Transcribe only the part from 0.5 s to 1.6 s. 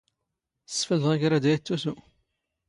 ⵙⵙⴼⵍⴷⵖ ⵉ ⴽⵔⴰ ⴷⴰ